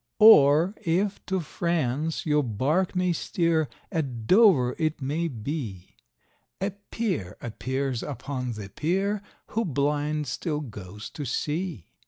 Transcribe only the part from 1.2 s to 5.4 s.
to France your bark may steer, at Dover it may